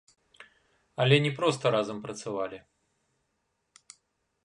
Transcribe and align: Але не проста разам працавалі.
Але 1.03 1.15
не 1.27 1.31
проста 1.41 1.65
разам 1.77 1.97
працавалі. 2.07 2.57